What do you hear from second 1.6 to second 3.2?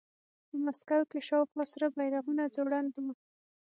سره بیرغونه ځوړند وو